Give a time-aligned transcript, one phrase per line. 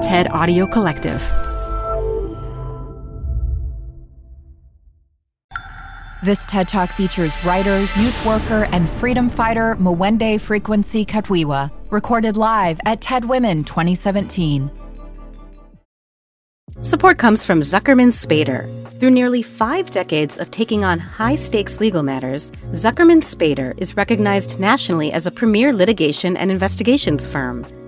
[0.00, 1.20] TED Audio Collective.
[6.22, 12.80] This TED Talk features writer, youth worker, and freedom fighter Mwende FreeQuency Katwiwa, recorded live
[12.86, 14.70] at TED Women 2017.
[16.80, 18.68] Support comes from Zuckerman Spader.
[18.98, 24.58] Through nearly five decades of taking on high stakes legal matters, Zuckerman Spader is recognized
[24.58, 27.66] nationally as a premier litigation and investigations firm.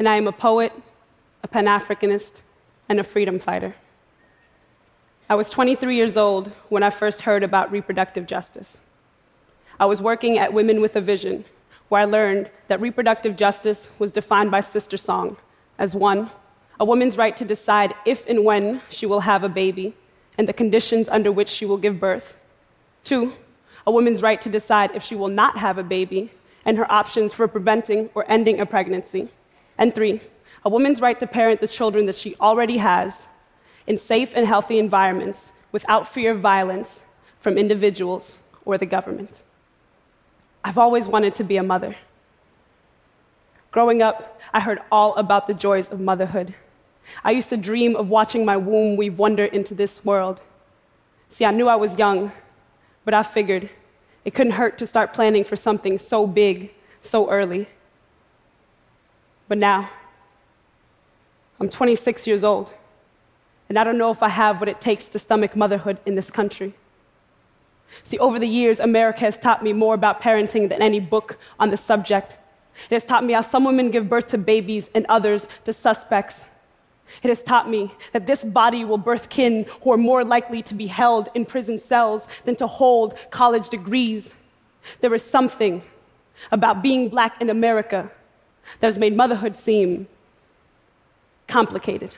[0.00, 0.72] and I am a poet,
[1.42, 2.40] a Pan Africanist,
[2.88, 3.74] and a freedom fighter.
[5.28, 8.80] I was 23 years old when I first heard about reproductive justice.
[9.78, 11.44] I was working at Women with a Vision,
[11.90, 15.36] where I learned that reproductive justice was defined by SisterSong
[15.78, 16.30] as one,
[16.80, 19.94] a woman's right to decide if and when she will have a baby
[20.38, 22.38] and the conditions under which she will give birth.
[23.04, 23.34] Two,
[23.86, 26.32] a woman's right to decide if she will not have a baby
[26.64, 29.28] and her options for preventing or ending a pregnancy.
[29.80, 30.20] And three,
[30.62, 33.26] a woman's right to parent the children that she already has
[33.86, 37.04] in safe and healthy environments without fear of violence
[37.38, 39.42] from individuals or the government.
[40.62, 41.96] I've always wanted to be a mother.
[43.70, 46.54] Growing up, I heard all about the joys of motherhood.
[47.24, 50.42] I used to dream of watching my womb weave wonder into this world.
[51.30, 52.32] See, I knew I was young,
[53.06, 53.70] but I figured
[54.26, 57.68] it couldn't hurt to start planning for something so big so early.
[59.50, 59.90] But now,
[61.58, 62.72] I'm 26 years old,
[63.68, 66.30] and I don't know if I have what it takes to stomach motherhood in this
[66.30, 66.72] country.
[68.04, 71.70] See, over the years, America has taught me more about parenting than any book on
[71.70, 72.36] the subject.
[72.88, 76.46] It has taught me how some women give birth to babies and others to suspects.
[77.24, 80.74] It has taught me that this body will birth kin who are more likely to
[80.74, 84.32] be held in prison cells than to hold college degrees.
[85.00, 85.82] There is something
[86.52, 88.12] about being black in America
[88.80, 90.06] that has made motherhood seem
[91.46, 92.14] complicated.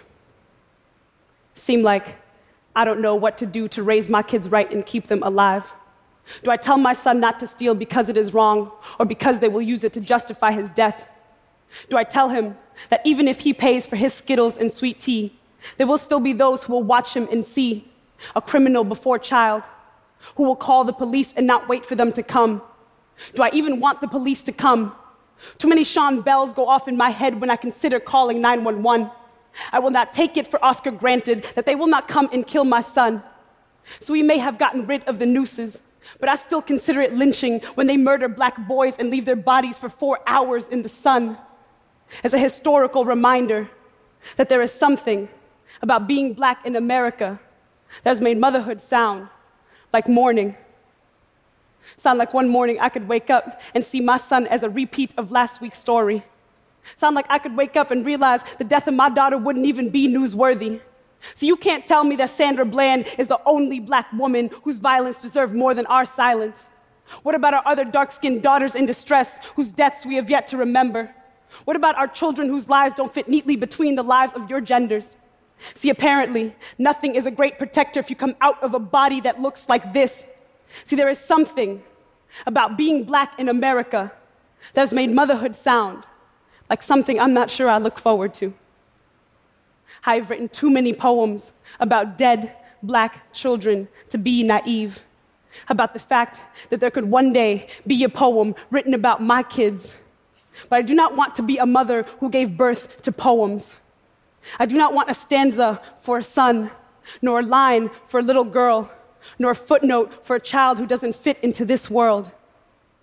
[1.54, 2.16] Seem like
[2.75, 5.72] I don't know what to do to raise my kids right and keep them alive.
[6.42, 9.48] Do I tell my son not to steal because it is wrong or because they
[9.48, 11.08] will use it to justify his death?
[11.91, 12.56] Do I tell him
[12.88, 15.38] that even if he pays for his Skittles and sweet tea,
[15.76, 17.88] there will still be those who will watch him and see
[18.36, 19.64] a criminal before child,
[20.36, 22.62] who will call the police and not wait for them to come?
[23.34, 24.94] Do I even want the police to come
[25.58, 29.10] too many Sean bells go off in my head when I consider calling 911.
[29.70, 32.64] I will not take it for Oscar granted that they will not come and kill
[32.64, 33.22] my son.
[34.00, 35.82] So we may have gotten rid of the nooses,
[36.20, 39.78] but I still consider it lynching when they murder black boys and leave their bodies
[39.78, 41.36] for four hours in the sun.
[42.22, 43.70] As a historical reminder
[44.36, 45.28] that there is something
[45.80, 47.41] about being black in America
[48.03, 49.28] that has made motherhood sound
[49.92, 50.56] like mourning.
[51.97, 55.15] Sound like one morning I could wake up and see my son as a repeat
[55.16, 56.25] of last week's story.
[56.97, 59.91] Sound like I could wake up and realize the death of my daughter wouldn't even
[59.91, 60.81] be newsworthy.
[61.34, 65.21] So you can't tell me that Sandra Bland is the only black woman whose violence
[65.21, 66.69] deserves more than our silence.
[67.22, 70.56] What about our other dark skinned daughters in distress whose deaths we have yet to
[70.56, 71.15] remember?
[71.65, 75.16] What about our children whose lives don't fit neatly between the lives of your genders?
[75.75, 79.41] See, apparently, nothing is a great protector if you come out of a body that
[79.41, 80.27] looks like this.
[80.84, 81.83] See, there is something
[82.47, 84.13] about being black in America
[84.74, 86.04] that has made motherhood sound
[86.71, 88.54] like something I'm not sure I look forward to.
[90.04, 95.04] I've written too many poems about dead black children to be naive,
[95.69, 96.41] about the fact
[96.71, 99.97] that there could one day be a poem written about my kids.
[100.69, 103.77] But I do not want to be a mother who gave birth to poems.
[104.59, 106.71] I do not want a stanza for a son,
[107.21, 108.91] nor a line for a little girl
[109.39, 112.30] nor a footnote for a child who doesn't fit into this world.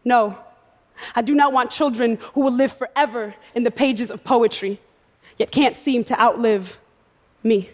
[0.04, 0.38] No,
[1.16, 4.80] I do not want children who will live forever in the pages of poetry,
[5.38, 6.80] yet can't seem to outlive
[7.44, 7.70] me.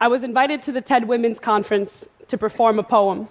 [0.00, 3.28] I was invited to the TED Women's Conference to perform a poem.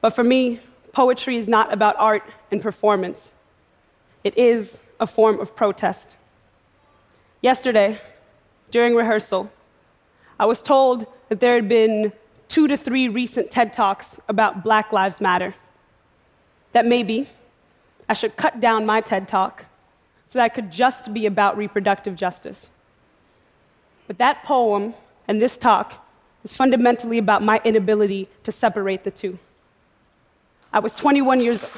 [0.00, 0.60] But for me,
[0.92, 2.22] poetry is not about art
[2.52, 3.34] and performance
[4.24, 6.16] it is a form of protest.
[7.40, 8.00] Yesterday,
[8.70, 9.50] during rehearsal,
[10.38, 12.12] I was told that there had been
[12.48, 15.54] two to three recent TED Talks about Black Lives Matter.
[16.72, 17.28] That maybe
[18.08, 19.66] I should cut down my TED Talk
[20.24, 22.70] so that I could just be about reproductive justice.
[24.06, 24.94] But that poem
[25.28, 26.04] and this talk
[26.42, 29.38] is fundamentally about my inability to separate the two.
[30.72, 31.72] I was 21 years old.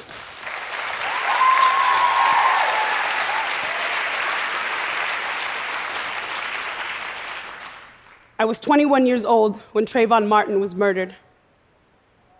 [8.43, 11.15] I was 21 years old when Trayvon Martin was murdered.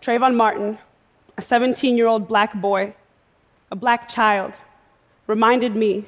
[0.02, 0.76] Trayvon Martin,
[1.38, 2.94] a 17 year old black boy,
[3.70, 4.52] a black child,
[5.26, 6.04] reminded me,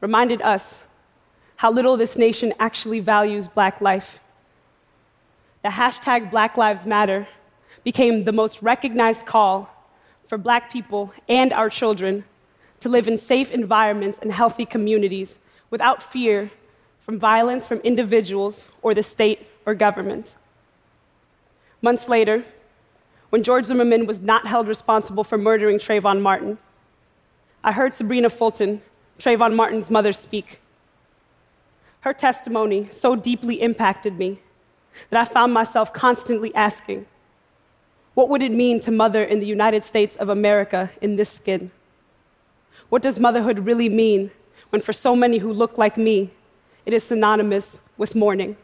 [0.00, 0.84] reminded us,
[1.56, 4.18] how little this nation actually values black life.
[5.62, 7.28] The hashtag Black Lives Matter
[7.84, 9.68] became the most recognized call
[10.26, 12.24] for black people and our children
[12.80, 15.38] to live in safe environments and healthy communities
[15.68, 16.50] without fear
[17.08, 20.36] from violence from individuals or the state or government.
[21.80, 22.44] Months later,
[23.30, 26.58] when George Zimmerman was not held responsible for murdering Trayvon Martin,
[27.64, 28.82] I heard Sabrina Fulton,
[29.18, 30.60] Trayvon Martin's mother, speak.
[32.00, 34.40] Her testimony so deeply impacted me
[35.08, 37.06] that I found myself constantly asking,
[38.12, 41.70] what would it mean to mother in the United States of America in this skin?
[42.90, 44.30] What does motherhood really mean
[44.68, 46.32] when, for so many who look like me,
[46.88, 48.56] it is synonymous with mourning.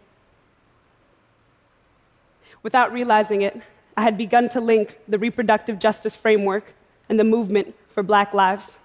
[2.63, 3.61] Without realizing it,
[3.99, 6.73] I had begun to link the reproductive justice framework
[7.11, 8.79] and the movement for Black lives.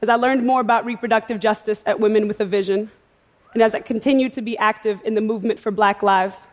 [0.00, 2.92] As I learned more about reproductive justice at Women with a Vision,
[3.54, 6.46] and as I continued to be active in the movement for Black lives,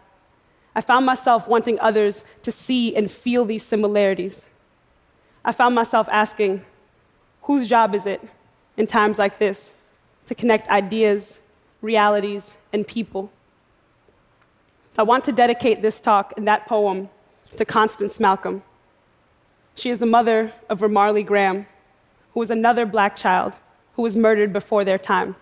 [0.73, 4.47] I found myself wanting others to see and feel these similarities.
[5.45, 6.65] I found myself asking,
[7.43, 8.27] whose job is it
[8.75, 9.71] in times like this
[10.25, 11.41] to connect ideas
[11.81, 13.31] realities, and people.
[14.97, 17.09] I want to dedicate this talk and that poem
[17.55, 18.63] to Constance Malcolm.
[19.75, 21.65] She is the mother of Ramarley Graham,
[22.33, 23.55] who was another black child
[23.95, 25.35] who was murdered before their time.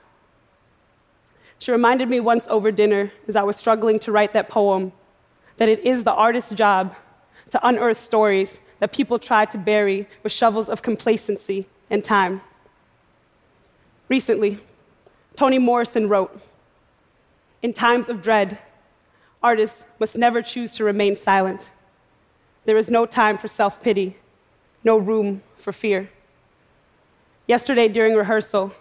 [1.59, 4.91] She reminded me once over dinner, as I was struggling to write that poem,
[5.57, 6.95] that it is the artist's job
[7.49, 12.41] to unearth stories that people try to bury with shovels of complacency and time.
[14.07, 14.59] Recently,
[15.37, 16.37] Toni Morrison wrote
[17.61, 18.57] In times of dread,
[19.41, 21.69] artists must never choose to remain silent.
[22.65, 24.17] There is no time for self pity,
[24.83, 26.09] no room for fear.
[27.45, 28.73] Yesterday during rehearsal,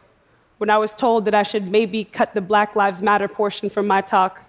[0.56, 3.86] when I was told that I should maybe cut the Black Lives Matter portion from
[3.86, 4.42] my talk,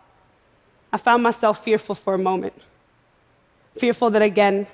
[0.94, 2.54] I found myself fearful for a moment.
[3.78, 4.68] Fearful that again,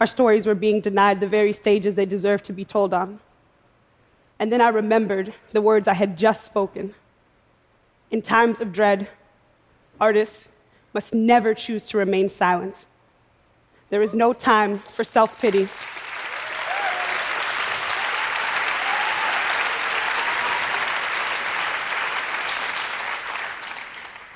[0.00, 3.20] our stories were being denied the very stages they deserve to be told on.
[4.40, 6.94] And then I remembered the words I had just spoken.
[8.10, 9.06] In times of dread,
[10.00, 10.48] artists
[10.94, 12.86] must never choose to remain silent.
[13.90, 15.68] There is no time for self pity.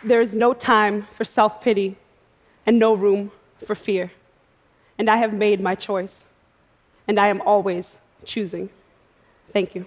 [0.07, 1.97] There is no time for self pity
[2.67, 3.33] and no room
[3.65, 4.13] for fear.
[4.99, 6.25] And I have made my choice,
[7.09, 7.97] and I am always
[8.27, 8.69] choosing.
[9.51, 9.87] Thank you.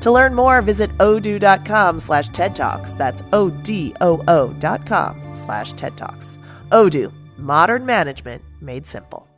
[0.00, 2.92] To learn more, visit odoo.com slash TED Talks.
[2.94, 6.38] That's O-D-O-O dot com slash TED Talks.
[6.70, 9.29] Odoo, modern management made simple.